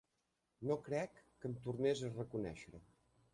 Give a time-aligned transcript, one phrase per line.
[0.69, 2.83] No crec que em tornés a reconèixer.